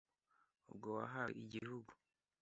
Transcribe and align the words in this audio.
Ubwo 0.71 0.87
wahawe 0.97 1.31
igihugu, 1.43 1.91